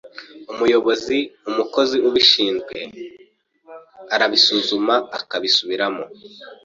umuyobozi, 0.53 1.17
umukozi 1.49 1.97
ubishinzwe 2.07 2.77
arabisuzuma 4.15 4.95
akabisubiramo 5.17 6.03